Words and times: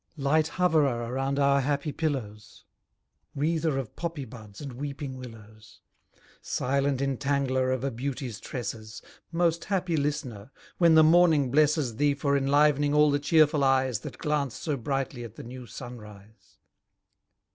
Light 0.17 0.47
hoverer 0.47 1.11
around 1.11 1.37
our 1.37 1.61
happy 1.61 1.91
pillows! 1.91 2.65
Wreather 3.35 3.77
of 3.77 3.95
poppy 3.95 4.25
buds, 4.25 4.59
and 4.59 4.73
weeping 4.73 5.15
willows! 5.15 5.79
Silent 6.41 7.01
entangler 7.03 7.69
of 7.69 7.83
a 7.83 7.91
beauty's 7.91 8.39
tresses! 8.39 9.03
Most 9.31 9.65
happy 9.65 9.95
listener! 9.95 10.49
when 10.79 10.95
the 10.95 11.03
morning 11.03 11.51
blesses 11.51 11.97
Thee 11.97 12.15
for 12.15 12.35
enlivening 12.35 12.95
all 12.95 13.11
the 13.11 13.19
cheerful 13.19 13.63
eyes 13.63 13.99
That 13.99 14.17
glance 14.17 14.55
so 14.55 14.75
brightly 14.75 15.23
at 15.23 15.35
the 15.35 15.43
new 15.43 15.67
sun 15.67 15.99
rise. 15.99 16.57